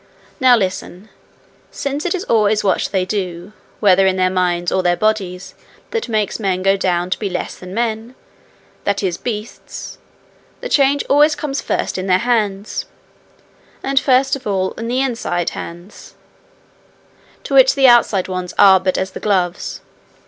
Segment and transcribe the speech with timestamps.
[0.39, 1.09] 'Now listen.
[1.69, 5.53] Since it is always what they do, whether in their minds or their bodies,
[5.91, 8.15] that makes men go down to be less than men,
[8.83, 9.99] that is, beasts,
[10.59, 12.85] the change always comes first in their hands
[13.83, 16.15] and first of all in the inside hands,
[17.43, 19.81] to which the outside ones are but as the gloves.